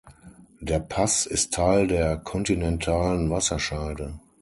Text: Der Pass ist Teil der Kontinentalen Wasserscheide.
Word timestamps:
Der 0.61 0.79
Pass 0.79 1.27
ist 1.27 1.53
Teil 1.53 1.85
der 1.85 2.17
Kontinentalen 2.17 3.29
Wasserscheide. 3.29 4.17